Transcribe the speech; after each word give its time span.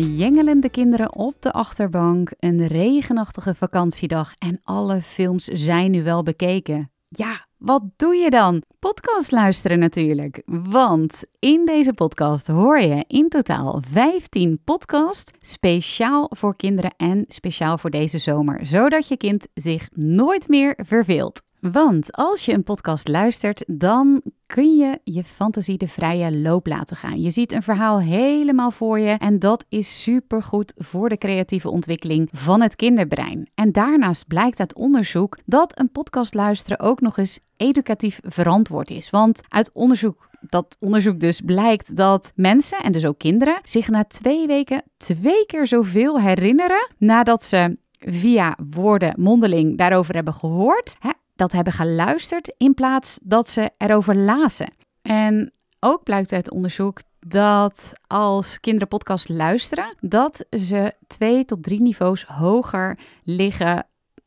Jengelende 0.00 0.70
kinderen 0.70 1.14
op 1.14 1.34
de 1.40 1.52
achterbank, 1.52 2.30
een 2.38 2.66
regenachtige 2.66 3.54
vakantiedag 3.54 4.34
en 4.38 4.60
alle 4.64 5.02
films 5.02 5.44
zijn 5.44 5.90
nu 5.90 6.02
wel 6.02 6.22
bekeken. 6.22 6.90
Ja, 7.08 7.46
wat 7.56 7.82
doe 7.96 8.14
je 8.14 8.30
dan? 8.30 8.62
Podcast 8.78 9.30
luisteren 9.30 9.78
natuurlijk. 9.78 10.42
Want 10.44 11.22
in 11.38 11.64
deze 11.64 11.92
podcast 11.92 12.46
hoor 12.46 12.80
je 12.80 13.04
in 13.06 13.28
totaal 13.28 13.82
15 13.88 14.60
podcasts 14.64 15.32
speciaal 15.38 16.30
voor 16.36 16.56
kinderen 16.56 16.94
en 16.96 17.24
speciaal 17.28 17.78
voor 17.78 17.90
deze 17.90 18.18
zomer, 18.18 18.66
zodat 18.66 19.08
je 19.08 19.16
kind 19.16 19.46
zich 19.54 19.88
nooit 19.92 20.48
meer 20.48 20.78
verveelt. 20.86 21.42
Want 21.60 22.12
als 22.12 22.44
je 22.44 22.52
een 22.52 22.62
podcast 22.62 23.08
luistert, 23.08 23.64
dan 23.66 24.22
kun 24.46 24.76
je 24.76 25.00
je 25.04 25.24
fantasie 25.24 25.78
de 25.78 25.88
vrije 25.88 26.32
loop 26.32 26.66
laten 26.66 26.96
gaan. 26.96 27.20
Je 27.20 27.30
ziet 27.30 27.52
een 27.52 27.62
verhaal 27.62 28.00
helemaal 28.00 28.70
voor 28.70 28.98
je 28.98 29.10
en 29.10 29.38
dat 29.38 29.64
is 29.68 30.02
supergoed 30.02 30.72
voor 30.76 31.08
de 31.08 31.18
creatieve 31.18 31.70
ontwikkeling 31.70 32.28
van 32.32 32.60
het 32.60 32.76
kinderbrein. 32.76 33.50
En 33.54 33.72
daarnaast 33.72 34.26
blijkt 34.26 34.60
uit 34.60 34.74
onderzoek 34.74 35.38
dat 35.46 35.78
een 35.78 35.90
podcast 35.92 36.34
luisteren 36.34 36.80
ook 36.80 37.00
nog 37.00 37.18
eens 37.18 37.38
educatief 37.56 38.20
verantwoord 38.22 38.90
is. 38.90 39.10
Want 39.10 39.40
uit 39.48 39.70
onderzoek 39.72 40.28
dat 40.40 40.76
onderzoek 40.80 41.20
dus 41.20 41.40
blijkt 41.40 41.96
dat 41.96 42.32
mensen, 42.34 42.78
en 42.78 42.92
dus 42.92 43.06
ook 43.06 43.18
kinderen, 43.18 43.60
zich 43.62 43.88
na 43.88 44.04
twee 44.04 44.46
weken 44.46 44.82
twee 44.96 45.46
keer 45.46 45.66
zoveel 45.66 46.20
herinneren 46.20 46.88
nadat 46.98 47.42
ze 47.44 47.78
via 47.98 48.56
woorden 48.70 49.14
mondeling 49.16 49.78
daarover 49.78 50.14
hebben 50.14 50.34
gehoord. 50.34 50.96
Hè, 50.98 51.10
dat 51.40 51.52
hebben 51.52 51.72
geluisterd 51.72 52.54
in 52.56 52.74
plaats 52.74 53.18
dat 53.22 53.48
ze 53.48 53.70
erover 53.78 54.16
lazen. 54.16 54.72
En 55.02 55.52
ook 55.78 56.02
blijkt 56.02 56.32
uit 56.32 56.50
onderzoek 56.50 57.00
dat 57.18 57.92
als 58.06 58.60
kinderen 58.60 58.88
podcast 58.88 59.28
luisteren, 59.28 59.94
dat 60.00 60.44
ze 60.50 60.94
twee 61.06 61.44
tot 61.44 61.62
drie 61.62 61.82
niveaus 61.82 62.24
hoger 62.24 62.98
liggen 63.24 63.86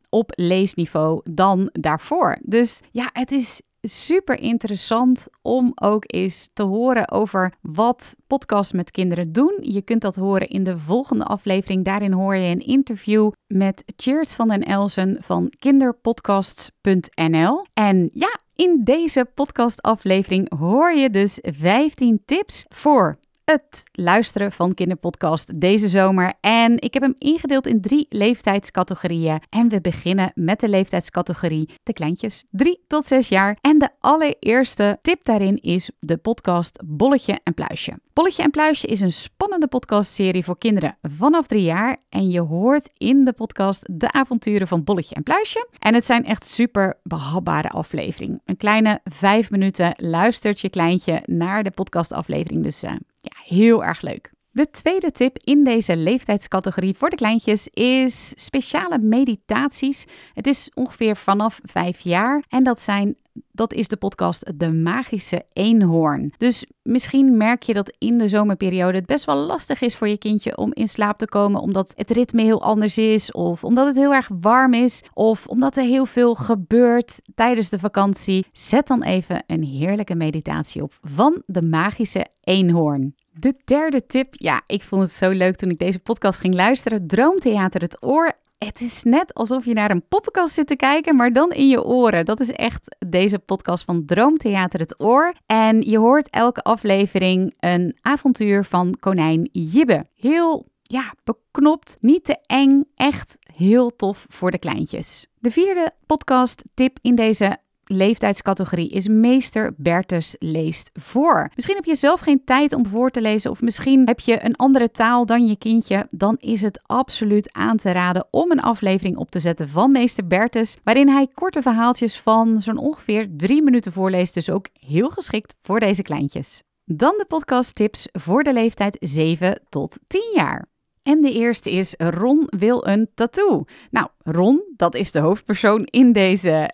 op 0.10 0.32
leesniveau 0.36 1.22
dan 1.24 1.70
daarvoor. 1.72 2.38
Dus 2.42 2.82
ja, 2.92 3.10
het 3.12 3.32
is 3.32 3.62
super 3.84 4.40
interessant 4.40 5.28
om 5.42 5.72
ook 5.76 6.04
eens 6.08 6.50
te 6.54 6.64
horen 6.64 7.12
over 7.12 7.54
wat 7.62 8.16
podcasts 8.28 8.74
met 8.74 8.92
kinderen 8.92 9.32
doen. 9.32 9.58
Je 9.62 9.82
kunt 9.82 10.02
dat 10.02 10.16
horen 10.16 10.48
in 10.48 10.64
de 10.64 10.78
volgende 10.78 11.24
aflevering. 11.24 11.86
Daarin 11.86 12.12
hoor 12.12 12.36
je 12.36 12.52
een 12.52 12.66
interview 12.66 13.32
met 13.48 13.84
Cheert 13.96 14.34
van 14.34 14.48
den 14.48 14.64
Elsen 14.64 15.18
van 15.20 15.54
kinderpodcasts.nl. 15.60 17.66
En 17.74 18.10
ja, 18.14 18.40
in 18.56 18.82
deze 18.84 19.26
podcastaflevering 19.34 20.58
hoor 20.58 20.94
je 20.94 21.10
dus 21.10 21.40
15 21.42 22.22
tips 22.26 22.66
voor 22.70 23.18
het 23.46 23.84
luisteren 23.92 24.52
van 24.52 24.74
kinderpodcast 24.74 25.60
deze 25.60 25.88
zomer. 25.88 26.34
En 26.40 26.82
ik 26.82 26.94
heb 26.94 27.04
hem 27.04 27.14
ingedeeld 27.18 27.68
in 27.68 27.82
drie 27.82 28.06
leeftijdscategorieën. 28.10 29.42
En 29.50 29.70
we 29.70 29.82
beginnen 29.82 30.32
met 30.36 30.60
de 30.60 30.70
leeftijdscategorie 30.70 31.70
de 31.84 31.94
kleintjes, 31.94 32.44
3 32.52 32.84
tot 32.88 33.06
6 33.06 33.28
jaar. 33.28 33.58
En 33.62 33.78
de 33.78 33.90
allereerste 34.00 34.98
tip 35.02 35.24
daarin 35.24 35.62
is 35.62 35.92
de 36.00 36.18
podcast 36.18 36.82
Bolletje 36.86 37.40
en 37.44 37.54
Pluisje. 37.54 38.00
Bolletje 38.14 38.44
en 38.44 38.52
Pluisje 38.52 38.88
is 38.88 39.00
een 39.00 39.12
spannende 39.12 39.68
podcastserie 39.68 40.44
voor 40.44 40.58
kinderen 40.58 40.98
vanaf 41.02 41.48
3 41.48 41.64
jaar. 41.64 41.98
En 42.10 42.30
je 42.30 42.42
hoort 42.42 42.90
in 42.98 43.26
de 43.26 43.34
podcast 43.34 44.00
de 44.00 44.12
avonturen 44.12 44.68
van 44.68 44.84
Bolletje 44.84 45.16
en 45.16 45.24
Pluisje. 45.24 45.68
En 45.80 45.94
het 45.94 46.06
zijn 46.06 46.26
echt 46.26 46.46
super 46.46 47.00
behapbare 47.04 47.70
afleveringen. 47.70 48.42
Een 48.46 48.58
kleine 48.58 49.00
5 49.04 49.50
minuten 49.50 49.94
luistert 49.96 50.60
je 50.60 50.70
kleintje 50.70 51.22
naar 51.26 51.64
de 51.64 51.72
podcastaflevering. 51.72 52.64
Dus 52.64 52.84
uh, 52.84 52.92
ja, 53.24 53.56
heel 53.56 53.84
erg 53.84 54.02
leuk. 54.02 54.32
De 54.52 54.70
tweede 54.70 55.12
tip 55.12 55.38
in 55.38 55.64
deze 55.64 55.98
leeftijdscategorie 55.98 56.96
voor 56.96 57.10
de 57.10 57.16
kleintjes 57.16 57.68
is 57.68 58.34
speciale 58.36 59.00
meditaties. 59.00 60.06
Het 60.34 60.48
is 60.48 60.72
ongeveer 60.74 61.16
vanaf 61.16 61.60
vijf 61.64 62.00
jaar 62.00 62.44
en 62.48 62.64
dat 62.64 62.82
zijn 62.82 63.16
dat 63.52 63.74
is 63.74 63.88
de 63.88 63.98
podcast 63.98 64.60
De 64.60 64.74
Magische 64.74 65.46
Eenhoorn. 65.54 66.34
Dus 66.38 66.66
misschien 66.82 67.38
merk 67.38 67.64
je 67.64 67.74
dat 67.74 67.96
in 67.98 68.18
de 68.18 68.28
zomerperiode 68.28 68.98
het 68.98 69.06
best 69.06 69.26
wel 69.26 69.36
lastig 69.36 69.82
is 69.82 69.96
voor 69.96 70.08
je 70.08 70.18
kindje 70.18 70.58
om 70.58 70.74
in 70.74 70.88
slaap 70.88 71.18
te 71.18 71.26
komen, 71.26 71.62
omdat 71.62 71.94
het 71.96 72.12
ritme 72.12 72.42
heel 72.42 72.62
anders 72.62 72.98
is, 72.98 73.32
of 73.32 73.64
omdat 73.64 73.88
het 73.88 73.96
heel 73.96 74.14
erg 74.14 74.30
warm 74.40 74.74
is, 74.74 75.04
of 75.14 75.48
omdat 75.48 75.78
er 75.78 75.84
heel 75.84 76.06
veel 76.06 76.36
gebeurt 76.36 77.22
tijdens 77.36 77.70
de 77.70 77.80
vakantie. 77.80 78.46
Zet 78.52 78.88
dan 78.88 79.04
even 79.04 79.44
een 79.48 79.64
heerlijke 79.64 80.16
meditatie 80.16 80.84
op 80.84 80.98
van 81.02 81.42
De 81.46 81.62
Magische 81.62 82.26
Eenhoorn. 82.42 83.16
De 83.32 83.56
derde 83.66 84.06
tip, 84.06 84.34
ja, 84.38 84.62
ik 84.66 84.84
vond 84.84 85.02
het 85.02 85.12
zo 85.12 85.30
leuk 85.30 85.56
toen 85.56 85.70
ik 85.70 85.80
deze 85.80 86.00
podcast 86.00 86.40
ging 86.40 86.54
luisteren. 86.54 87.08
Droomtheater 87.08 87.82
het 87.82 87.98
oor 88.04 88.32
het 88.66 88.82
is 88.82 89.04
net 89.04 89.34
alsof 89.34 89.66
je 89.66 89.74
naar 89.74 89.92
een 89.92 90.08
poppenkast 90.08 90.54
zit 90.54 90.68
te 90.68 90.76
kijken, 90.76 91.16
maar 91.16 91.34
dan 91.34 91.52
in 91.52 91.68
je 91.68 91.84
oren. 91.84 92.26
Dat 92.26 92.40
is 92.40 92.52
echt 92.52 92.96
deze 93.08 93.40
podcast 93.40 93.84
van 93.84 94.06
Droomtheater 94.06 94.80
het 94.80 95.00
Oor. 95.00 95.34
En 95.46 95.82
je 95.82 95.98
hoort 95.98 96.30
elke 96.30 96.62
aflevering 96.62 97.54
een 97.60 97.98
avontuur 98.02 98.66
van 98.66 98.96
konijn 99.00 99.50
Jibbe. 99.52 100.06
Heel, 100.16 100.68
ja, 100.82 101.14
beknopt, 101.24 101.98
niet 102.00 102.24
te 102.24 102.38
eng, 102.46 102.84
echt 102.96 103.38
heel 103.56 103.96
tof 103.96 104.26
voor 104.30 104.52
de 104.52 104.60
kleintjes. 104.60 105.28
De 105.40 105.52
vierde 105.52 105.92
podcast 106.06 106.64
tip 106.74 106.98
in 107.02 107.16
deze 107.16 107.58
leeftijdscategorie 107.86 108.90
is 108.90 109.08
Meester 109.08 109.74
Bertus 109.78 110.36
leest 110.40 110.90
voor. 110.94 111.52
Misschien 111.56 111.76
heb 111.76 111.86
je 111.86 111.96
zelf 111.96 112.20
geen 112.20 112.44
tijd 112.46 112.74
om 112.74 112.86
voor 112.86 113.10
te 113.10 113.22
lezen 113.22 113.52
of 113.52 113.62
misschien 113.62 114.08
heb 114.08 114.20
je 114.20 114.46
een 114.46 114.56
andere 114.56 114.92
taal 114.92 115.26
dan 115.26 115.48
je 115.48 115.58
kindje. 115.58 116.08
Dan 116.12 116.38
is 116.40 116.62
het 116.62 116.80
absoluut 116.84 117.54
aan 117.54 117.78
te 117.78 117.92
raden 117.92 118.28
om 118.32 118.52
een 118.52 118.62
aflevering 118.62 119.18
op 119.18 119.32
te 119.32 119.40
zetten 119.40 119.70
van 119.70 119.92
Meester 119.92 120.28
Bertus, 120.28 120.78
waarin 120.84 121.10
hij 121.10 121.28
korte 121.34 121.62
verhaaltjes 121.62 122.20
van 122.20 122.62
zo'n 122.62 122.78
ongeveer 122.78 123.28
drie 123.38 123.64
minuten 123.64 123.92
voorleest. 123.92 124.34
Dus 124.34 124.50
ook 124.50 124.68
heel 124.74 125.10
geschikt 125.10 125.56
voor 125.62 125.80
deze 125.80 126.02
kleintjes. 126.02 126.62
Dan 126.86 127.14
de 127.18 127.26
podcast 127.28 127.76
tips 127.76 128.08
voor 128.12 128.44
de 128.44 128.54
leeftijd 128.54 128.98
7 129.00 129.62
tot 129.70 130.00
10 130.08 130.32
jaar. 130.36 130.72
En 131.04 131.22
de 131.22 131.32
eerste 131.32 131.72
is 131.72 131.94
Ron 131.98 132.48
wil 132.58 132.88
een 132.88 133.10
tattoo. 133.14 133.66
Nou, 133.92 134.08
Ron, 134.18 134.64
dat 134.76 134.96
is 134.96 135.12
de 135.12 135.20
hoofdpersoon 135.20 135.84
in 135.84 136.12
deze 136.12 136.72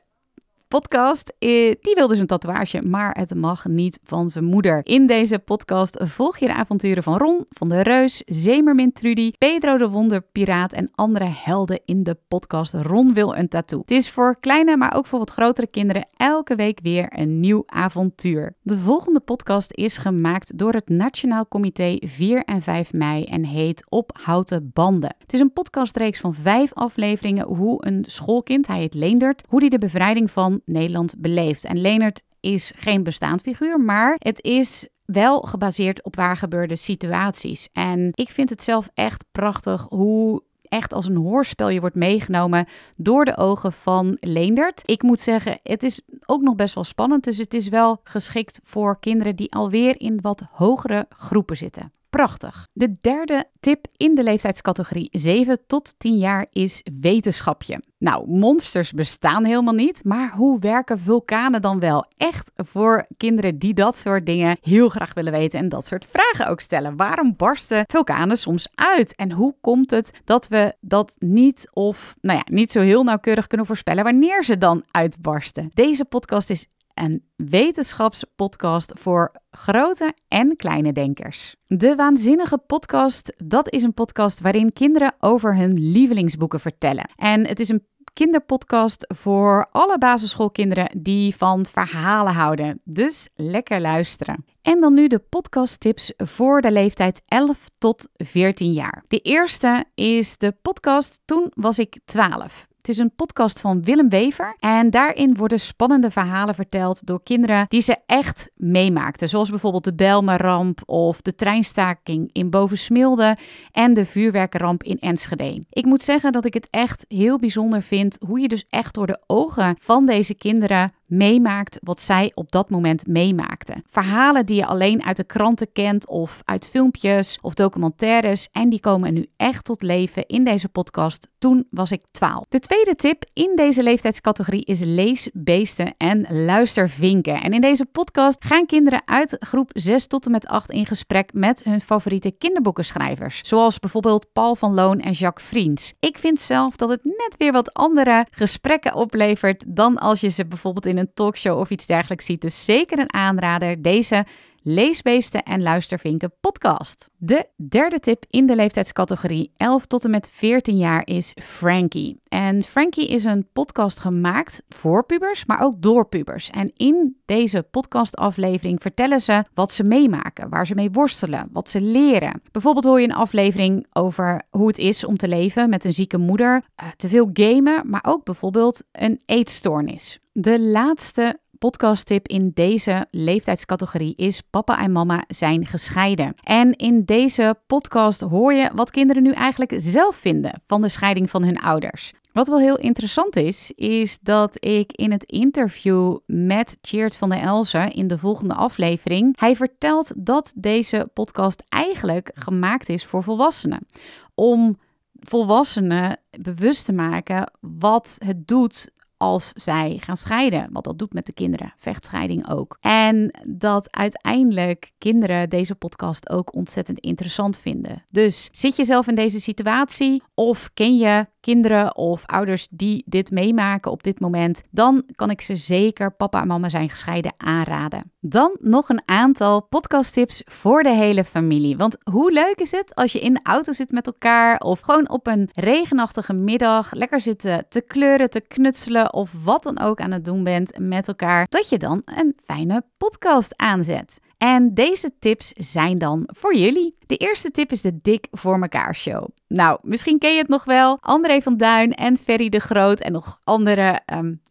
podcast. 0.70 1.34
Eh, 1.40 1.50
die 1.82 1.94
wil 1.96 2.08
dus 2.08 2.20
een 2.20 2.28
tatoeage, 2.28 2.82
maar 2.82 3.16
het 3.20 3.36
mag 3.36 3.66
niet 3.68 4.00
van 4.04 4.30
zijn 4.30 4.46
moeder. 4.46 4.82
In 4.84 5.08
deze 5.08 5.40
podcast 5.40 6.00
volg 6.04 6.38
je 6.38 6.46
de 6.46 6.54
avonturen 6.54 7.04
van 7.04 7.18
Ron, 7.18 7.46
van 7.50 7.70
de 7.70 7.82
Reus, 7.82 8.22
Zemermin 8.26 8.92
Trudy, 8.92 9.32
Pedro 9.38 9.78
de 9.78 9.90
Wonderpiraat 9.90 10.74
en 10.74 10.90
andere 10.96 11.32
helden 11.36 11.82
in 11.86 12.04
de 12.04 12.18
podcast 12.28 12.74
Ron 12.74 13.14
wil 13.14 13.36
een 13.36 13.48
tattoo. 13.48 13.80
Het 13.80 13.92
is 13.92 14.10
voor 14.10 14.40
kleine, 14.40 14.78
maar 14.78 14.96
ook 14.96 15.06
voor 15.06 15.28
grotere 15.30 15.68
kinderen 15.68 16.08
elke 16.16 16.56
week 16.56 16.80
weer 16.84 17.20
een 17.20 17.40
nieuw 17.40 17.64
avontuur. 17.66 18.56
De 18.62 18.78
volgende 18.78 19.20
podcast 19.20 19.74
is 19.74 19.98
gemaakt 19.98 20.58
door 20.58 20.74
het 20.74 20.90
Nationaal 20.90 21.48
Comité 21.48 21.98
4 22.00 22.44
en 22.44 22.62
5 22.62 22.94
mei 22.94 23.24
en 23.24 23.46
heet 23.46 23.90
Op 23.90 24.12
houten 24.22 24.72
banden. 24.74 25.16
Het 25.20 25.34
is 25.34 25.40
een 25.40 25.54
podcastreeks 25.54 26.20
van 26.20 26.34
vijf 26.34 26.74
afleveringen 26.74 27.48
hoe 27.48 27.86
een 27.86 28.04
schoolkind, 28.08 28.68
hij 28.68 28.80
heet 28.80 28.94
Leendert, 28.94 29.44
hoe 29.48 29.60
hij 29.60 29.70
de 29.70 29.78
bevrijding 29.78 30.32
van 30.32 30.59
Nederland 30.66 31.16
beleeft. 31.18 31.66
En 31.66 31.82
Leonard 31.82 32.24
is 32.40 32.72
geen 32.76 33.04
bestaand 33.04 33.42
figuur, 33.42 33.80
maar 33.80 34.16
het 34.18 34.44
is 34.44 34.88
wel 35.06 35.42
gebaseerd 35.42 36.04
op 36.04 36.16
waar 36.16 36.38
gebeurde 36.38 36.76
situaties. 36.76 37.70
En 37.74 38.10
ik 38.14 38.30
vind 38.32 38.50
het 38.50 38.64
zelf 38.64 38.90
echt 38.94 39.26
prachtig 39.32 39.86
hoe 39.90 40.44
echt 40.70 40.94
als 40.94 41.06
een 41.06 41.16
hoorspel 41.16 41.70
je 41.70 41.80
wordt 41.80 41.96
meegenomen 41.96 42.68
door 42.96 43.26
de 43.26 43.38
ogen 43.38 43.74
van 43.74 44.18
Leendert. 44.20 44.82
Ik 44.86 45.04
moet 45.04 45.20
zeggen, 45.20 45.60
het 45.64 45.84
is 45.84 46.02
ook 46.26 46.42
nog 46.42 46.56
best 46.56 46.76
wel 46.76 46.84
spannend. 46.84 47.24
Dus 47.24 47.38
het 47.38 47.54
is 47.54 47.68
wel 47.68 48.00
geschikt 48.04 48.60
voor 48.64 49.00
kinderen 49.00 49.36
die 49.36 49.54
alweer 49.54 50.00
in 50.00 50.22
wat 50.22 50.44
hogere 50.52 51.06
groepen 51.10 51.58
zitten. 51.58 51.92
Prachtig. 52.10 52.68
De 52.74 52.96
derde 53.02 53.46
tip 53.60 53.86
in 53.98 54.16
de 54.16 54.24
leeftijdscategorie 54.24 55.10
7 55.12 55.60
tot 55.68 55.94
10 55.98 56.18
jaar 56.18 56.46
is 56.52 56.82
wetenschapje. 57.02 57.82
Nou, 57.98 58.30
monsters 58.30 58.92
bestaan 58.92 59.44
helemaal 59.44 59.74
niet, 59.74 60.04
maar 60.04 60.32
hoe 60.32 60.60
werken 60.60 61.00
vulkanen 61.00 61.62
dan 61.62 61.80
wel? 61.80 62.06
Echt 62.18 62.52
voor 62.56 63.06
kinderen 63.18 63.58
die 63.58 63.74
dat 63.74 63.98
soort 63.98 64.26
dingen 64.26 64.58
heel 64.62 64.90
graag 64.90 65.14
willen 65.14 65.32
weten 65.32 65.60
en 65.60 65.70
dat 65.70 65.86
soort 65.86 66.08
vragen 66.10 66.48
ook 66.48 66.62
stellen. 66.62 66.96
Waarom 66.96 67.36
barsten 67.36 67.84
vulkanen 67.88 68.38
soms 68.38 68.68
uit? 68.76 69.16
En 69.16 69.32
hoe 69.32 69.56
komt 69.62 69.92
het 69.92 70.12
dat 70.24 70.48
we 70.48 70.76
dat 70.82 71.16
niet 71.18 71.70
of, 71.74 72.16
nou 72.22 72.38
ja, 72.38 72.46
niet 72.56 72.72
zo 72.72 72.80
heel 72.80 73.04
nauwkeurig 73.04 73.48
kunnen 73.48 73.68
voorspellen 73.68 74.04
wanneer 74.04 74.44
ze 74.44 74.58
dan 74.58 74.84
uitbarsten? 74.92 75.70
Deze 75.74 76.06
podcast 76.06 76.50
is 76.50 76.68
een 77.00 77.24
wetenschapspodcast 77.36 78.92
voor 79.00 79.32
grote 79.52 80.14
en 80.28 80.56
kleine 80.56 80.92
denkers. 80.92 81.56
De 81.68 81.96
Waanzinnige 81.96 82.58
Podcast, 82.58 83.34
dat 83.46 83.72
is 83.72 83.84
een 83.84 83.94
podcast 83.94 84.42
waarin 84.42 84.74
kinderen 84.74 85.14
over 85.20 85.56
hun 85.56 85.74
lievelingsboeken 85.80 86.60
vertellen. 86.60 87.10
En 87.16 87.48
het 87.48 87.60
is 87.60 87.70
een 87.70 87.88
kinderpodcast 88.14 89.06
voor 89.08 89.68
alle 89.72 89.98
basisschoolkinderen 89.98 91.02
die 91.02 91.36
van 91.36 91.66
verhalen 91.66 92.34
houden. 92.34 92.82
Dus 92.84 93.30
lekker 93.36 93.82
luisteren. 93.82 94.46
En 94.62 94.82
dan 94.82 94.94
nu 94.94 95.08
de 95.08 95.20
podcasttips 95.20 96.14
voor 96.18 96.62
de 96.62 96.72
leeftijd 96.72 97.22
11 97.26 97.58
tot 97.78 98.10
14 98.14 98.72
jaar. 98.72 99.04
De 99.08 99.20
eerste 99.20 99.86
is 99.96 100.38
de 100.38 100.56
podcast 100.62 101.22
Toen 101.26 101.52
was 101.56 101.80
ik 101.80 102.00
12. 102.06 102.69
Het 102.80 102.90
is 102.90 102.98
een 102.98 103.16
podcast 103.16 103.60
van 103.60 103.84
Willem 103.84 104.10
Wever 104.10 104.56
en 104.60 104.90
daarin 104.90 105.36
worden 105.36 105.60
spannende 105.60 106.12
verhalen 106.12 106.56
verteld 106.56 107.06
door 107.06 107.24
kinderen 107.24 107.66
die 107.68 107.82
ze 107.82 107.98
echt 108.06 108.50
meemaakten. 108.56 109.30
Zoals 109.30 109.50
bijvoorbeeld 109.50 109.84
de 109.84 109.94
Belmerramp 109.94 110.82
of 110.86 111.22
de 111.22 111.36
treinstaking 111.36 112.30
in 112.34 112.50
Bovensmilde 112.50 113.38
en 113.72 113.94
de 113.94 114.06
vuurwerkenramp 114.06 114.84
in 114.84 115.00
Enschede. 115.00 115.64
Ik 115.70 115.86
moet 115.86 116.04
zeggen 116.04 116.32
dat 116.32 116.46
ik 116.46 116.54
het 116.54 116.68
echt 116.70 117.06
heel 117.08 117.38
bijzonder 117.40 117.82
vind 117.82 118.18
hoe 118.26 118.40
je 118.40 118.48
dus 118.48 118.66
echt 118.70 118.94
door 118.94 119.08
de 119.08 119.24
ogen 119.28 119.76
van 119.80 120.06
deze 120.06 120.34
kinderen 120.34 120.92
meemaakt 121.10 121.78
wat 121.84 122.02
zij 122.02 122.32
op 122.34 122.52
dat 122.52 122.70
moment 122.70 123.08
meemaakten. 123.08 123.84
Verhalen 123.90 124.46
die 124.46 124.56
je 124.56 124.66
alleen 124.66 125.04
uit 125.04 125.18
de 125.18 125.24
kranten 125.24 125.72
kent 125.72 126.08
of 126.08 126.42
uit 126.46 126.68
filmpjes 126.68 127.38
of 127.42 127.54
documentaires 127.54 128.48
en 128.52 128.70
die 128.70 128.80
komen 128.80 129.14
nu 129.14 129.28
echt 129.38 129.66
tot 129.66 129.82
leven 129.82 130.26
in 130.26 130.44
deze 130.44 130.70
podcast. 130.70 131.28
Toen 131.38 131.68
was 131.72 131.92
ik 131.92 132.02
12. 132.12 132.44
De 132.50 132.60
tweede 132.60 132.96
tip 132.96 133.24
in 133.34 133.56
deze 133.56 133.84
leeftijdscategorie 133.84 134.66
is 134.66 134.82
leesbeesten 134.84 135.94
en 135.98 136.46
luistervinken. 136.46 137.42
En 137.42 137.54
in 137.54 137.62
deze 137.62 137.86
podcast 137.86 138.46
gaan 138.46 138.66
kinderen 138.66 139.02
uit 139.06 139.36
groep 139.40 139.70
6 139.74 140.08
tot 140.08 140.26
en 140.26 140.32
met 140.32 140.48
8 140.48 140.70
in 140.70 140.86
gesprek 140.86 141.34
met 141.34 141.64
hun 141.64 141.82
favoriete 141.82 142.32
kinderboekenschrijvers, 142.32 143.42
zoals 143.44 143.80
bijvoorbeeld 143.80 144.28
Paul 144.34 144.56
van 144.56 144.74
Loon 144.74 145.00
en 145.00 145.12
Jacques 145.12 145.48
Vriends. 145.48 145.94
Ik 146.00 146.18
vind 146.18 146.40
zelf 146.40 146.76
dat 146.76 146.90
het 146.90 147.04
net 147.04 147.36
weer 147.38 147.52
wat 147.52 147.74
andere 147.74 148.26
gesprekken 148.32 148.94
oplevert 148.94 149.66
dan 149.68 149.98
als 149.98 150.20
je 150.20 150.30
ze 150.30 150.46
bijvoorbeeld 150.46 150.86
in 150.86 150.98
een 151.00 151.14
talkshow 151.14 151.60
of 151.60 151.70
iets 151.70 151.86
dergelijks 151.86 152.26
ziet. 152.26 152.42
Dus 152.42 152.66
zeker 152.66 153.00
een 153.00 153.14
aanrader. 153.14 153.82
Deze 153.82 154.26
Leesbeesten 154.64 155.44
en 155.44 155.62
Luistervinken 155.62 156.34
podcast. 156.40 157.10
De 157.18 157.48
derde 157.56 158.00
tip 158.00 158.26
in 158.30 158.46
de 158.46 158.56
leeftijdscategorie 158.56 159.52
11 159.58 159.86
tot 159.86 160.04
en 160.04 160.12
met 160.12 160.30
14 160.34 160.78
jaar 160.78 161.08
is 161.08 161.36
Frankie. 161.44 162.20
En 162.28 162.64
Frankie 162.64 163.08
is 163.08 163.24
een 163.24 163.48
podcast 163.54 164.00
gemaakt 164.00 164.62
voor 164.70 165.06
pubers, 165.06 165.46
maar 165.46 165.62
ook 165.62 165.82
door 165.82 166.08
pubers. 166.08 166.50
En 166.50 166.72
in 166.76 167.18
deze 167.26 167.64
podcastaflevering 167.72 168.82
vertellen 168.82 169.22
ze 169.22 169.44
wat 169.54 169.72
ze 169.72 169.84
meemaken, 169.84 170.50
waar 170.50 170.68
ze 170.68 170.76
mee 170.76 170.92
worstelen, 170.92 171.50
wat 171.52 171.70
ze 171.70 171.82
leren. 171.82 172.42
Bijvoorbeeld 172.52 172.86
hoor 172.86 173.02
je 173.02 173.08
een 173.08 173.14
aflevering 173.14 173.86
over 173.94 174.42
hoe 174.50 174.68
het 174.68 174.78
is 174.78 175.06
om 175.06 175.18
te 175.18 175.28
leven 175.28 175.70
met 175.70 175.86
een 175.86 175.94
zieke 175.94 176.18
moeder, 176.18 176.64
eh, 176.76 176.88
te 176.98 177.10
veel 177.10 177.30
gamen, 177.34 177.90
maar 177.90 178.04
ook 178.08 178.24
bijvoorbeeld 178.24 178.84
een 178.92 179.22
eetstoornis. 179.26 180.20
De 180.42 180.62
laatste 180.62 181.40
podcasttip 181.58 182.28
in 182.28 182.52
deze 182.54 183.08
leeftijdscategorie 183.12 184.14
is 184.16 184.42
Papa 184.42 184.80
en 184.80 184.92
Mama 184.92 185.24
zijn 185.28 185.66
gescheiden. 185.66 186.34
En 186.44 186.76
in 186.76 187.06
deze 187.06 187.56
podcast 187.68 188.22
hoor 188.22 188.54
je 188.54 188.70
wat 188.76 188.92
kinderen 188.92 189.24
nu 189.24 189.32
eigenlijk 189.32 189.74
zelf 189.78 190.16
vinden 190.16 190.62
van 190.68 190.82
de 190.82 190.90
scheiding 190.90 191.30
van 191.30 191.44
hun 191.44 191.60
ouders. 191.60 192.14
Wat 192.32 192.48
wel 192.48 192.60
heel 192.60 192.78
interessant 192.78 193.36
is, 193.36 193.72
is 193.76 194.20
dat 194.20 194.66
ik 194.66 194.92
in 194.92 195.12
het 195.12 195.24
interview 195.24 196.18
met 196.26 196.78
Cheert 196.82 197.16
van 197.16 197.30
der 197.30 197.42
Elzen 197.42 197.92
in 197.92 198.08
de 198.08 198.18
volgende 198.18 198.54
aflevering, 198.54 199.40
hij 199.40 199.56
vertelt 199.56 200.14
dat 200.18 200.54
deze 200.56 201.10
podcast 201.14 201.64
eigenlijk 201.70 202.32
gemaakt 202.34 202.90
is 202.90 203.06
voor 203.06 203.24
volwassenen. 203.24 203.88
Om 204.36 204.78
volwassenen 205.20 206.18
bewust 206.42 206.86
te 206.86 206.94
maken 206.94 207.52
wat 207.60 208.16
het 208.26 208.48
doet 208.48 208.90
als 209.20 209.52
zij 209.56 209.98
gaan 210.02 210.18
scheiden. 210.18 210.70
Wat 210.72 210.84
dat 210.84 211.00
doet 211.00 211.14
met 211.14 211.26
de 211.26 211.34
kinderen. 211.34 211.74
Vechtscheiding 211.78 212.50
ook. 212.50 212.78
En 212.82 213.32
dat 213.48 213.96
uiteindelijk 213.96 214.92
kinderen 214.98 215.50
deze 215.50 215.76
podcast 215.76 216.30
ook 216.30 216.56
ontzettend 216.56 217.00
interessant 217.00 217.60
vinden. 217.60 218.04
Dus 218.12 218.50
zit 218.52 218.76
je 218.76 218.86
zelf 218.86 219.08
in 219.08 219.16
deze 219.16 219.42
situatie 219.42 220.24
of 220.34 220.70
ken 220.74 220.98
je 220.98 221.26
kinderen 221.50 221.96
of 221.96 222.26
ouders 222.26 222.68
die 222.72 223.04
dit 223.06 223.32
meemaken 223.32 223.92
op 223.92 224.04
dit 224.04 224.20
moment, 224.20 224.62
dan 224.72 225.04
kan 225.16 225.30
ik 225.30 225.42
ze 225.42 225.56
zeker 225.56 226.12
Papa 226.12 226.42
en 226.42 226.48
Mama 226.48 226.70
zijn 226.70 226.90
gescheiden 226.90 227.34
aanraden. 227.38 228.12
Dan 228.20 228.58
nog 228.60 228.90
een 228.90 229.02
aantal 229.06 229.62
podcasttips 229.62 230.42
voor 230.46 230.84
de 230.84 230.94
hele 230.94 231.24
familie. 231.24 231.78
Want 231.78 231.98
hoe 232.12 232.32
leuk 232.32 232.56
is 232.56 232.72
het 232.72 232.96
als 232.96 233.12
je 233.12 233.20
in 233.20 233.34
de 233.34 233.40
auto 233.44 233.72
zit 233.72 233.92
met 233.92 234.08
elkaar 234.08 234.60
of 234.60 234.80
gewoon 234.80 235.10
op 235.10 235.28
een 235.28 235.50
regenachtige 235.54 236.34
middag 236.34 236.94
lekker 236.94 237.20
zitten 237.20 237.66
te 237.70 237.82
kleuren, 237.82 238.30
te 238.30 238.42
knutselen 238.42 239.14
of 239.14 239.32
wat 239.44 239.64
dan 239.64 239.80
ook 239.80 240.02
aan 240.02 240.12
het 240.12 240.26
doen 240.26 240.44
bent 240.44 240.72
met 240.80 241.08
elkaar, 241.08 241.46
dat 241.50 241.70
je 241.70 241.78
dan 241.78 242.02
een 242.06 242.38
fijne 242.44 242.84
podcast 242.98 243.54
aanzet. 243.56 244.20
En 244.38 244.74
deze 244.74 245.12
tips 245.20 245.52
zijn 245.56 245.98
dan 245.98 246.24
voor 246.34 246.56
jullie. 246.56 246.99
De 247.10 247.18
eerste 247.18 247.52
tip 247.52 247.72
is 247.72 247.82
de 247.82 248.00
Dik 248.02 248.28
voor 248.32 248.62
elkaar 248.62 248.96
show. 248.96 249.28
Nou, 249.48 249.80
misschien 249.82 250.20
ken 250.20 250.32
je 250.32 250.38
het 250.38 250.48
nog 250.48 250.64
wel. 250.64 250.98
André 251.02 251.42
van 251.42 251.58
Duin 251.58 251.94
en 251.94 252.18
Ferry 252.18 252.50
de 252.50 252.60
Groot 252.60 253.00
en 253.00 253.12
nog 253.12 253.40
andere, 253.44 254.00
um, 254.14 254.42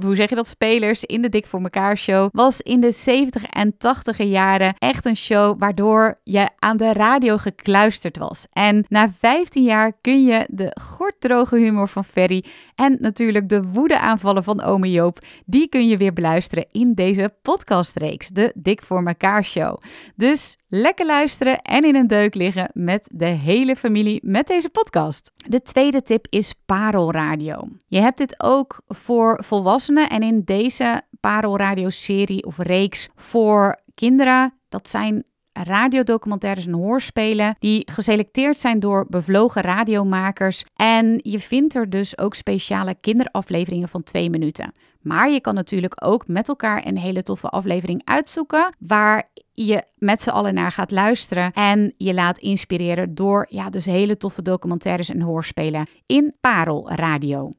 hoe 0.00 0.16
zeg 0.16 0.28
je 0.28 0.34
dat, 0.34 0.46
spelers 0.46 1.04
in 1.04 1.22
de 1.22 1.28
Dik 1.28 1.46
voor 1.46 1.60
elkaar 1.60 1.96
show. 1.96 2.28
Was 2.32 2.60
in 2.60 2.80
de 2.80 2.92
70 2.92 3.44
en 3.44 3.76
80 3.78 4.18
jaren 4.18 4.74
echt 4.78 5.04
een 5.04 5.16
show 5.16 5.58
waardoor 5.58 6.20
je 6.24 6.48
aan 6.58 6.76
de 6.76 6.92
radio 6.92 7.36
gekluisterd 7.36 8.18
was. 8.18 8.46
En 8.52 8.84
na 8.88 9.10
15 9.10 9.62
jaar 9.62 9.92
kun 10.00 10.24
je 10.24 10.46
de 10.50 10.76
gorddroge 10.80 11.56
humor 11.56 11.88
van 11.88 12.04
Ferry 12.04 12.44
en 12.74 12.96
natuurlijk 13.00 13.48
de 13.48 13.62
woedeaanvallen 13.62 14.44
van 14.44 14.62
ome 14.62 14.90
Joop, 14.90 15.18
die 15.46 15.68
kun 15.68 15.88
je 15.88 15.96
weer 15.96 16.12
beluisteren 16.12 16.66
in 16.70 16.94
deze 16.94 17.30
podcastreeks, 17.42 18.28
de 18.28 18.52
Dik 18.56 18.82
voor 18.82 19.06
elkaar 19.06 19.44
show. 19.44 19.80
Dus 20.16 20.58
lekker 20.68 21.06
luisteren 21.06 21.62
en 21.62 21.84
in 21.84 21.96
een 21.96 22.06
deuk 22.06 22.34
liggen 22.34 22.70
met 22.72 23.08
de 23.12 23.24
hele 23.24 23.76
familie 23.76 24.20
met 24.22 24.46
deze 24.46 24.68
podcast. 24.68 25.30
De 25.34 25.62
tweede 25.62 26.02
tip 26.02 26.26
is 26.30 26.54
parelradio. 26.66 27.68
Je 27.86 28.00
hebt 28.00 28.18
dit 28.18 28.42
ook 28.42 28.80
voor 28.86 29.44
volwassenen 29.44 30.08
en 30.08 30.22
in 30.22 30.42
deze 30.44 31.02
parelradio-serie 31.20 32.44
of 32.44 32.58
reeks 32.58 33.08
voor 33.16 33.78
kinderen. 33.94 34.54
Dat 34.68 34.88
zijn 34.88 35.24
radiodocumentaires 35.62 36.66
en 36.66 36.72
hoorspelen 36.72 37.56
die 37.58 37.90
geselecteerd 37.92 38.58
zijn 38.58 38.80
door 38.80 39.06
bevlogen 39.08 39.62
radiomakers. 39.62 40.64
En 40.76 41.20
je 41.22 41.40
vindt 41.40 41.74
er 41.74 41.90
dus 41.90 42.18
ook 42.18 42.34
speciale 42.34 42.94
kinderafleveringen 43.00 43.88
van 43.88 44.02
twee 44.02 44.30
minuten. 44.30 44.72
Maar 45.00 45.30
je 45.30 45.40
kan 45.40 45.54
natuurlijk 45.54 45.94
ook 46.04 46.26
met 46.26 46.48
elkaar 46.48 46.86
een 46.86 46.98
hele 46.98 47.22
toffe 47.22 47.48
aflevering 47.48 48.02
uitzoeken 48.04 48.74
waar 48.78 49.30
je 49.52 49.82
met 49.96 50.22
z'n 50.22 50.30
allen 50.30 50.54
naar 50.54 50.72
gaat 50.72 50.90
luisteren 50.90 51.52
en 51.52 51.94
je 51.96 52.14
laat 52.14 52.38
inspireren 52.38 53.14
door 53.14 53.46
ja, 53.48 53.70
dus 53.70 53.84
hele 53.84 54.16
toffe 54.16 54.42
documentaires 54.42 55.10
en 55.10 55.20
hoorspelen 55.20 55.88
in 56.06 56.34
Parel 56.40 56.90
Radio. 56.92 57.52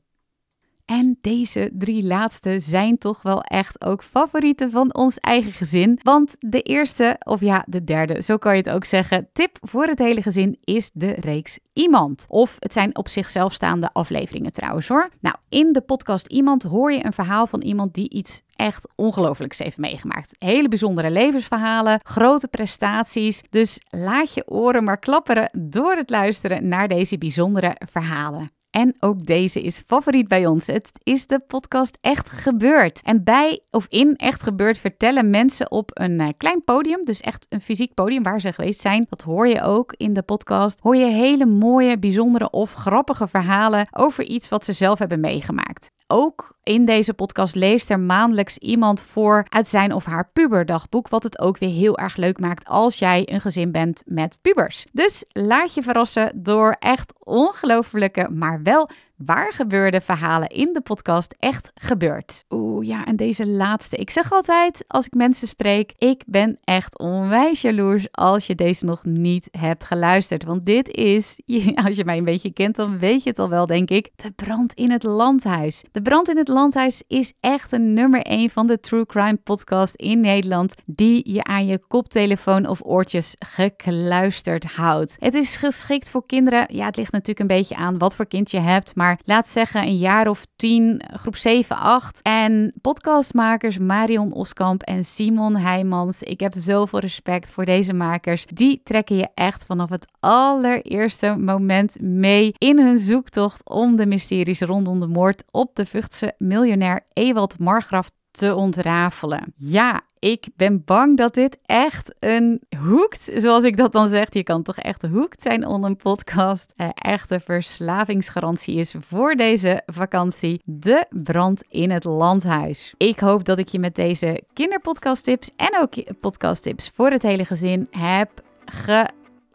En 0.90 1.18
deze 1.22 1.70
drie 1.74 2.04
laatste 2.04 2.60
zijn 2.60 2.98
toch 2.98 3.22
wel 3.22 3.42
echt 3.42 3.86
ook 3.86 4.04
favorieten 4.04 4.72
van 4.72 4.94
ons 4.94 5.18
eigen 5.18 5.52
gezin. 5.52 6.00
Want 6.04 6.36
de 6.40 6.62
eerste, 6.62 7.16
of 7.24 7.40
ja, 7.40 7.66
de 7.68 7.84
derde, 7.84 8.22
zo 8.22 8.38
kan 8.38 8.56
je 8.56 8.62
het 8.62 8.70
ook 8.70 8.86
zeggen, 8.86 9.30
tip 9.34 9.58
voor 9.62 9.86
het 9.86 10.00
hele 10.00 10.22
gezin 10.22 10.58
is 10.64 10.90
de 10.94 11.12
reeks 11.12 11.60
Iemand. 11.74 12.26
Of 12.28 12.56
het 12.60 12.74
zijn 12.74 12.98
op 12.98 13.08
zichzelf 13.08 13.54
staande 13.54 13.90
afleveringen 13.94 14.52
trouwens 14.52 14.88
hoor. 14.88 15.10
Nou, 15.20 15.36
in 15.50 15.72
de 15.72 15.82
podcast 15.82 16.28
Iemand 16.28 16.64
hoor 16.64 16.92
je 16.92 17.06
een 17.06 17.14
verhaal 17.14 17.48
van 17.48 17.62
iemand 17.62 17.94
die 17.94 18.10
iets 18.10 18.42
echt 18.56 18.90
ongelooflijks 18.96 19.60
heeft 19.60 19.78
meegemaakt. 19.78 20.36
Hele 20.38 20.68
bijzondere 20.68 21.12
levensverhalen, 21.12 22.00
grote 22.04 22.48
prestaties. 22.48 23.44
Dus 23.50 23.82
laat 23.90 24.34
je 24.34 24.48
oren 24.48 24.84
maar 24.84 25.00
klapperen 25.00 25.50
door 25.58 25.96
het 25.96 26.10
luisteren 26.10 26.68
naar 26.68 26.88
deze 26.88 27.18
bijzondere 27.18 27.76
verhalen. 27.92 28.59
En 28.80 28.96
ook 29.00 29.26
deze 29.26 29.62
is 29.62 29.84
favoriet 29.88 30.28
bij 30.28 30.46
ons. 30.46 30.68
Het 30.68 30.92
is 31.04 31.28
de 31.28 31.40
podcast 31.40 31.98
Echt 32.02 32.30
Gebeurd. 32.30 33.02
En 33.04 33.24
bij 33.24 33.62
of 33.70 33.86
in 33.90 34.16
Echt 34.16 34.44
Gebeurd 34.44 34.80
vertellen 34.80 35.30
mensen 35.30 35.72
op 35.72 35.92
een 35.94 36.20
eh, 36.20 36.30
klein 36.38 36.64
podium, 36.64 37.06
dus 37.06 37.20
echt 37.20 37.46
een 37.50 37.62
fysiek 37.62 37.94
podium 37.94 38.24
waar 38.24 38.42
ze 38.42 38.54
geweest 38.54 38.80
zijn. 38.80 39.06
Dat 39.10 39.22
hoor 39.22 39.48
je 39.48 39.62
ook 39.62 39.94
in 39.98 40.14
de 40.14 40.22
podcast. 40.22 40.80
Hoor 40.80 40.96
je 40.96 41.06
hele 41.06 41.46
mooie, 41.46 42.00
bijzondere 42.00 42.50
of 42.50 42.74
grappige 42.74 43.28
verhalen 43.28 43.88
over 43.92 44.24
iets 44.24 44.50
wat 44.50 44.66
ze 44.66 44.74
zelf 44.74 45.00
hebben 45.00 45.20
meegemaakt 45.20 45.92
ook 46.12 46.58
in 46.64 46.86
deze 46.86 47.14
podcast 47.14 47.56
leest 47.56 47.90
er 47.90 48.00
maandelijks 48.00 48.58
iemand 48.58 49.02
voor 49.02 49.46
uit 49.50 49.68
zijn 49.68 49.94
of 49.94 50.06
haar 50.06 50.30
puberdagboek. 50.34 51.10
Wat 51.10 51.24
het 51.24 51.40
ook 51.40 51.58
weer 51.58 51.70
heel 51.70 51.98
erg 51.98 52.16
leuk 52.16 52.40
maakt 52.40 52.68
als 52.68 53.00
jij 53.00 53.24
een 53.26 53.42
gezin 53.42 53.72
bent 53.72 54.04
met 54.06 54.38
pubers. 54.42 54.86
Dus 54.92 55.24
laat 55.30 55.74
je 55.74 55.82
verrassen 55.82 56.32
door 56.44 56.76
echt 56.80 57.14
ongelofelijke, 57.20 58.30
maar 58.30 58.64
wel 58.64 58.90
waar 59.26 59.54
gebeurde 59.54 60.02
verhalen 60.02 60.48
in 60.48 60.74
de 60.74 60.82
podcast 60.82 61.36
echt 61.40 61.72
gebeurd. 61.76 62.46
Oeh 62.50 62.88
ja, 62.88 63.06
en 63.06 63.16
deze 63.16 63.48
laatste. 63.48 63.96
Ik 63.96 64.10
zeg 64.10 64.32
altijd 64.32 64.84
als 64.88 65.06
ik 65.06 65.14
mensen 65.14 65.48
spreek, 65.48 65.94
ik 65.98 66.24
ben 66.26 66.58
echt 66.64 67.00
onwijs 67.00 67.62
jaloers 67.62 68.08
als 68.12 68.48
je 68.48 68.56
deze 68.56 68.86
nog 68.86 69.04
niet 69.04 69.50
hebt 69.52 69.84
geluisterd. 69.84 70.44
Want 70.44 70.66
dit 70.66 70.90
is, 70.90 71.40
als 71.86 71.96
je 71.96 72.06
mij 72.06 72.18
een 72.18 72.24
beetje 72.24 72.54
kent, 72.54 72.76
dan 72.76 72.98
weet 72.98 73.24
je 73.24 73.30
het 73.30 73.40
al 73.40 73.50
wel, 73.50 73.66
denk 73.66 73.90
ik, 73.90 74.10
de 74.16 74.32
brand 74.32 74.74
in 74.74 74.92
het 74.92 75.04
landhuis. 75.04 75.84
De 75.92 76.02
brand 76.02 76.30
in 76.30 76.38
het 76.38 76.48
landhuis 76.48 77.04
is 77.08 77.34
echt 77.40 77.72
een 77.72 77.94
nummer 77.94 78.22
1 78.22 78.50
van 78.50 78.68
de 78.68 78.80
True 78.80 79.06
Crime 79.06 79.38
podcast 79.44 79.96
in 79.96 80.20
Nederland, 80.20 80.76
die 80.86 81.32
je 81.32 81.44
aan 81.44 81.66
je 81.66 81.80
koptelefoon 81.88 82.68
of 82.68 82.80
oortjes 82.84 83.36
gekluisterd 83.40 84.66
houdt. 84.66 85.16
Het 85.20 85.34
is 85.34 85.56
geschikt 85.56 86.10
voor 86.10 86.26
kinderen. 86.26 86.76
Ja, 86.76 86.86
het 86.86 86.96
ligt 86.96 87.12
natuurlijk 87.12 87.40
een 87.40 87.58
beetje 87.58 87.76
aan 87.76 87.98
wat 87.98 88.16
voor 88.16 88.28
kind 88.28 88.52
je 88.52 88.60
hebt, 88.60 88.96
maar 88.96 89.09
laat 89.26 89.48
zeggen 89.48 89.82
een 89.82 89.98
jaar 89.98 90.28
of 90.28 90.46
tien, 90.56 91.02
groep 91.14 91.36
7, 91.36 91.76
8. 91.76 92.20
En 92.22 92.74
podcastmakers 92.82 93.78
Marion 93.78 94.34
Oskamp 94.34 94.82
en 94.82 95.04
Simon 95.04 95.56
Heijmans. 95.56 96.24
Ik 96.24 96.40
heb 96.40 96.54
zoveel 96.58 97.00
respect 97.00 97.52
voor 97.52 97.66
deze 97.66 97.94
makers. 97.94 98.46
Die 98.46 98.82
trekken 98.84 99.16
je 99.16 99.28
echt 99.34 99.66
vanaf 99.66 99.90
het 99.90 100.12
allereerste 100.20 101.36
moment 101.38 102.02
mee 102.02 102.54
in 102.58 102.80
hun 102.80 103.00
zoektocht 103.00 103.70
om 103.70 103.96
de 103.96 104.06
mysteries 104.06 104.62
rondom 104.62 105.00
de 105.00 105.08
moord 105.08 105.44
op 105.52 105.76
de 105.76 105.86
Vughtse 105.86 106.34
miljonair 106.38 107.02
Ewald 107.14 107.60
Margraf 107.60 108.10
te 108.32 108.56
ontrafelen. 108.56 109.54
Ja, 109.56 110.02
ik 110.20 110.48
ben 110.56 110.82
bang 110.86 111.18
dat 111.18 111.34
dit 111.34 111.60
echt 111.66 112.16
een 112.20 112.62
hoekt, 112.78 113.32
zoals 113.36 113.64
ik 113.64 113.78
dat 113.78 113.92
dan 113.92 114.10
zeg. 114.10 114.34
Je 114.34 114.44
kan 114.44 114.64
toch 114.64 114.78
echt 114.78 115.08
hoekt 115.12 115.42
zijn 115.42 115.66
on 115.66 115.84
een 115.84 115.96
podcast. 115.96 116.74
Een 116.76 116.94
echte 116.94 117.40
verslavingsgarantie 117.40 118.76
is 118.76 118.96
voor 119.00 119.36
deze 119.36 119.82
vakantie 119.86 120.62
de 120.66 121.06
brand 121.10 121.64
in 121.70 121.92
het 121.92 122.04
landhuis. 122.04 122.94
Ik 122.98 123.20
hoop 123.20 123.46
dat 123.46 123.60
ik 123.60 123.68
je 123.68 123.80
met 123.80 123.96
deze 123.96 124.44
kinderpodcasttips 124.54 125.52
en 125.56 125.80
ook 125.82 126.20
podcasttips 126.20 126.92
voor 126.96 127.12
het 127.12 127.24
hele 127.24 127.46
gezin 127.46 127.88
heb 127.92 128.30
ge 128.66 129.06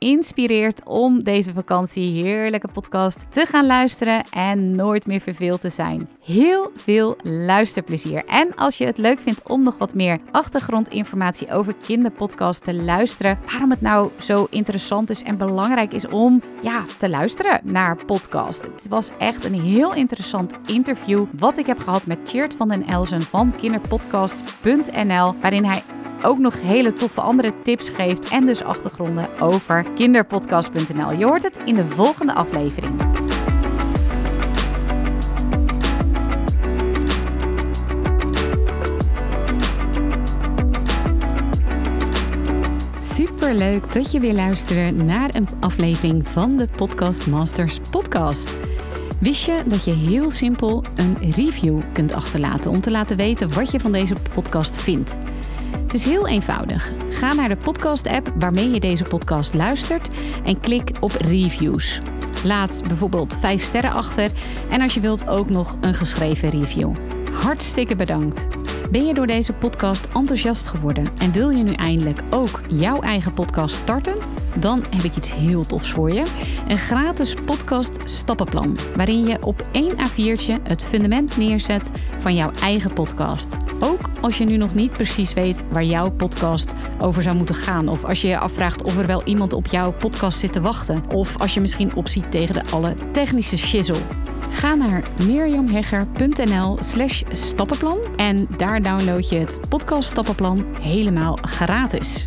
inspireert 0.04 0.84
om 0.84 1.23
deze 1.23 1.52
vakantie 1.52 2.23
heerlijke 2.23 2.68
podcast 2.68 3.26
te 3.28 3.46
gaan 3.46 3.66
luisteren 3.66 4.25
en 4.30 4.75
nooit 4.75 5.06
meer 5.06 5.20
verveeld 5.20 5.61
te 5.61 5.70
zijn. 5.70 6.08
Heel 6.25 6.70
veel 6.76 7.16
luisterplezier. 7.23 8.25
En 8.25 8.54
als 8.54 8.78
je 8.78 8.87
het 8.87 8.99
leuk 8.99 9.20
vindt 9.20 9.42
om 9.42 9.62
nog 9.62 9.78
wat 9.78 9.94
meer 9.94 10.20
achtergrondinformatie 10.30 11.52
over 11.52 11.75
kinderpodcast 11.82 12.64
te 12.64 12.75
luisteren, 12.75 13.38
waarom 13.50 13.70
het 13.70 13.80
nou 13.80 14.11
zo 14.20 14.46
interessant 14.50 15.11
is 15.11 15.23
en 15.23 15.37
belangrijk 15.37 15.92
is 15.92 16.06
om 16.06 16.42
ja, 16.62 16.84
te 16.99 17.08
luisteren 17.08 17.61
naar 17.62 18.04
podcast. 18.04 18.62
Het 18.62 18.87
was 18.88 19.11
echt 19.18 19.44
een 19.44 19.61
heel 19.61 19.94
interessant 19.94 20.54
interview 20.66 21.25
wat 21.38 21.56
ik 21.56 21.66
heb 21.66 21.78
gehad 21.78 22.06
met 22.06 22.18
Cheert 22.25 22.54
van 22.54 22.68
den 22.68 22.87
Elzen 22.87 23.23
van 23.23 23.56
kinderpodcast.nl, 23.56 25.34
waarin 25.40 25.64
hij 25.64 25.82
ook 26.25 26.38
nog 26.38 26.61
hele 26.61 26.93
toffe 26.93 27.21
andere 27.21 27.52
tips 27.62 27.88
geeft 27.88 28.28
en 28.28 28.47
dus 28.47 28.62
achtergronden 28.62 29.28
over 29.40 29.87
kinderpodcast.nl. 29.95 31.12
Je 31.12 31.25
hoort 31.25 31.43
het 31.43 31.59
in 31.64 31.75
de 31.75 31.87
volgende 31.87 32.33
aflevering. 32.33 32.93
Super 42.99 43.54
leuk 43.54 43.93
dat 43.93 44.12
je 44.12 44.21
weer 44.21 44.35
luistert 44.35 45.04
naar 45.04 45.35
een 45.35 45.49
aflevering 45.61 46.28
van 46.28 46.57
de 46.57 46.69
Podcast 46.76 47.26
Masters 47.26 47.81
podcast. 47.90 48.54
Wist 49.21 49.45
je 49.45 49.62
dat 49.66 49.85
je 49.85 49.93
heel 49.93 50.31
simpel 50.31 50.85
een 50.95 51.33
review 51.33 51.81
kunt 51.93 52.12
achterlaten 52.12 52.71
om 52.71 52.81
te 52.81 52.90
laten 52.90 53.16
weten 53.16 53.54
wat 53.54 53.71
je 53.71 53.81
van 53.81 53.93
deze 53.93 54.14
podcast 54.35 54.76
vindt? 54.76 55.19
Het 55.94 56.02
is 56.02 56.10
heel 56.10 56.28
eenvoudig. 56.28 56.92
Ga 57.10 57.32
naar 57.32 57.48
de 57.48 57.56
podcast-app 57.56 58.32
waarmee 58.38 58.70
je 58.70 58.80
deze 58.80 59.04
podcast 59.04 59.54
luistert 59.54 60.08
en 60.44 60.60
klik 60.60 60.90
op 61.00 61.10
reviews. 61.10 62.00
Laat 62.44 62.82
bijvoorbeeld 62.88 63.36
5 63.40 63.62
sterren 63.62 63.92
achter 63.92 64.30
en 64.70 64.80
als 64.80 64.94
je 64.94 65.00
wilt 65.00 65.28
ook 65.28 65.48
nog 65.48 65.76
een 65.80 65.94
geschreven 65.94 66.50
review. 66.50 66.92
Hartstikke 67.32 67.96
bedankt. 67.96 68.46
Ben 68.90 69.06
je 69.06 69.14
door 69.14 69.26
deze 69.26 69.52
podcast 69.52 70.08
enthousiast 70.14 70.66
geworden 70.66 71.08
en 71.18 71.32
wil 71.32 71.50
je 71.50 71.62
nu 71.62 71.72
eindelijk 71.72 72.20
ook 72.30 72.60
jouw 72.68 73.00
eigen 73.00 73.32
podcast 73.32 73.74
starten? 73.74 74.14
Dan 74.54 74.84
heb 74.90 75.04
ik 75.04 75.16
iets 75.16 75.34
heel 75.34 75.66
tofs 75.66 75.90
voor 75.90 76.12
je. 76.12 76.24
Een 76.68 76.78
gratis 76.78 77.34
podcast 77.34 77.96
stappenplan, 78.04 78.78
waarin 78.96 79.26
je 79.26 79.42
op 79.42 79.68
één 79.72 79.96
A4'tje 79.96 80.62
het 80.62 80.84
fundament 80.84 81.36
neerzet 81.36 81.90
van 82.18 82.34
jouw 82.34 82.50
eigen 82.60 82.92
podcast. 82.92 83.56
Ook 83.81 84.11
als 84.21 84.38
je 84.38 84.45
nu 84.45 84.57
nog 84.57 84.75
niet 84.75 84.93
precies 84.93 85.33
weet 85.33 85.64
waar 85.71 85.85
jouw 85.85 86.11
podcast 86.11 86.73
over 87.00 87.23
zou 87.23 87.37
moeten 87.37 87.54
gaan. 87.54 87.88
Of 87.88 88.04
als 88.04 88.21
je 88.23 88.28
je 88.28 88.38
afvraagt 88.38 88.83
of 88.83 88.99
er 88.99 89.07
wel 89.07 89.25
iemand 89.25 89.52
op 89.52 89.66
jouw 89.66 89.93
podcast 89.93 90.38
zit 90.38 90.52
te 90.52 90.61
wachten. 90.61 91.02
Of 91.14 91.38
als 91.38 91.54
je 91.54 91.61
misschien 91.61 91.95
opziet 91.95 92.31
tegen 92.31 92.54
de 92.54 92.62
alle 92.71 92.97
technische 93.12 93.59
shizzle. 93.59 94.00
Ga 94.50 94.75
naar 94.75 95.02
mirjamhegger.nl 95.26 96.78
slash 96.81 97.23
stappenplan 97.31 97.99
en 98.16 98.49
daar 98.57 98.83
download 98.83 99.28
je 99.28 99.37
het 99.37 99.61
podcast 99.69 100.09
stappenplan 100.09 100.64
helemaal 100.81 101.38
gratis. 101.43 102.26